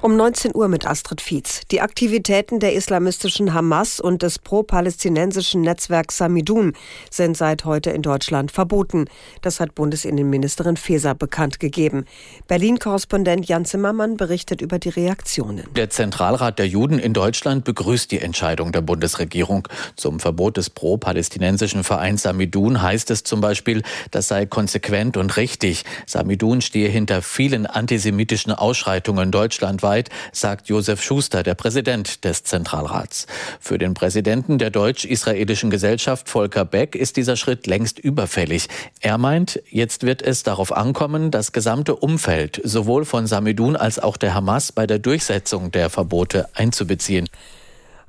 [0.00, 1.62] Um 19 Uhr mit Astrid Fietz.
[1.72, 6.74] Die Aktivitäten der islamistischen Hamas und des pro-palästinensischen Netzwerks Samidun
[7.10, 9.06] sind seit heute in Deutschland verboten.
[9.42, 12.04] Das hat Bundesinnenministerin Faeser bekannt gegeben.
[12.46, 15.64] Berlin-Korrespondent Jan Zimmermann berichtet über die Reaktionen.
[15.74, 19.66] Der Zentralrat der Juden in Deutschland begrüßt die Entscheidung der Bundesregierung.
[19.96, 25.84] Zum Verbot des pro-palästinensischen Vereins Samidun heißt es zum Beispiel, das sei konsequent und richtig.
[26.06, 33.26] Samidun stehe hinter vielen antisemitischen Ausschreitungen deutschlandweit weltweit, sagt Josef Schuster, der Präsident des Zentralrats.
[33.60, 38.68] Für den Präsidenten der deutsch-israelischen Gesellschaft Volker Beck ist dieser Schritt längst überfällig.
[39.00, 44.16] Er meint, jetzt wird es darauf ankommen, das gesamte Umfeld sowohl von Samidun als auch
[44.16, 47.28] der Hamas bei der Durchsetzung der Verbote einzubeziehen.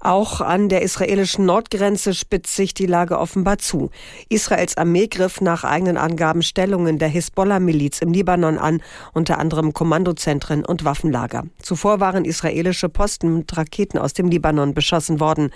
[0.01, 3.89] Auch an der israelischen Nordgrenze spitzt sich die Lage offenbar zu.
[4.29, 8.81] Israels Armee griff nach eigenen Angaben Stellungen der Hisbollah-Miliz im Libanon an,
[9.13, 11.43] unter anderem Kommandozentren und Waffenlager.
[11.61, 15.51] Zuvor waren israelische Posten mit Raketen aus dem Libanon beschossen worden.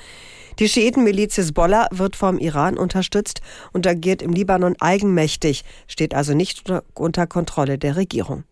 [0.59, 6.64] Die Schiitenmiliz Hisbollah wird vom Iran unterstützt und agiert im Libanon eigenmächtig, steht also nicht
[6.94, 8.44] unter Kontrolle der Regierung.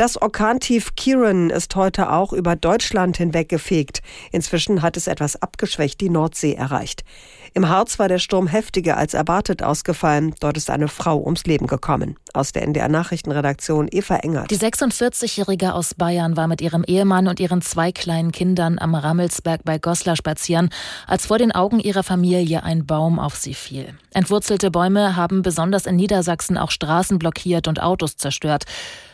[0.00, 4.00] Das Orkantief Kiran ist heute auch über Deutschland hinweggefegt.
[4.32, 7.04] Inzwischen hat es etwas abgeschwächt die Nordsee erreicht.
[7.52, 10.34] Im Harz war der Sturm heftiger als erwartet ausgefallen.
[10.40, 12.16] Dort ist eine Frau ums Leben gekommen.
[12.32, 14.50] Aus der NDR Nachrichtenredaktion Eva Engert.
[14.50, 19.64] Die 46-Jährige aus Bayern war mit ihrem Ehemann und ihren zwei kleinen Kindern am Rammelsberg
[19.64, 20.70] bei Goslar spazieren,
[21.08, 23.92] als vor den Augen ihrer Familie ein Baum auf sie fiel.
[24.14, 28.64] Entwurzelte Bäume haben besonders in Niedersachsen auch Straßen blockiert und Autos zerstört.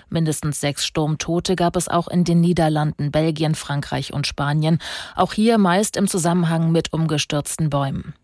[0.08, 4.78] Mindestens sechs Sturmtote gab es auch in den Niederlanden, Belgien, Frankreich und Spanien.
[5.16, 8.14] Auch hier meist im Zusammenhang mit umgestürzten Bäumen.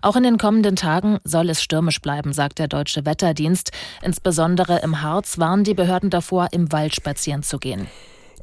[0.00, 3.70] Auch in den kommenden Tagen soll es stürmisch bleiben, sagt der Deutsche Wetterdienst.
[4.02, 7.86] Insbesondere im Harz warnen die Behörden davor, im Wald spazieren zu gehen.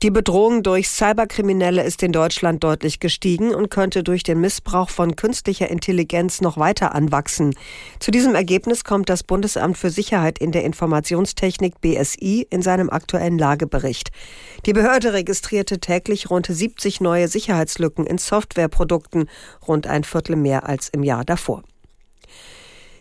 [0.03, 5.15] Die Bedrohung durch Cyberkriminelle ist in Deutschland deutlich gestiegen und könnte durch den Missbrauch von
[5.15, 7.55] künstlicher Intelligenz noch weiter anwachsen.
[7.99, 13.37] Zu diesem Ergebnis kommt das Bundesamt für Sicherheit in der Informationstechnik BSI in seinem aktuellen
[13.37, 14.11] Lagebericht.
[14.65, 19.29] Die Behörde registrierte täglich rund 70 neue Sicherheitslücken in Softwareprodukten,
[19.65, 21.63] rund ein Viertel mehr als im Jahr davor.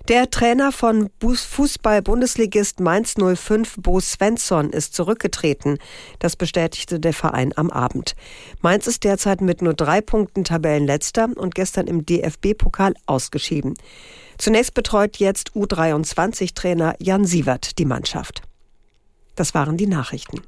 [0.08, 5.78] Der Trainer von Fußball-Bundesligist Mainz 05, Bo Svensson, ist zurückgetreten.
[6.18, 8.16] Das bestätigte der Verein am Abend.
[8.62, 13.74] Mainz ist derzeit mit nur drei Punkten Tabellenletzter und gestern im DFB-Pokal ausgeschieden.
[14.38, 18.42] Zunächst betreut jetzt U23-Trainer Jan Sievert die Mannschaft.
[19.36, 20.40] Das waren die Nachrichten.